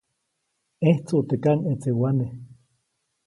ʼẼjtsuʼt 0.83 1.25
teʼ 1.29 1.39
kaŋʼetsewane. 1.43 2.27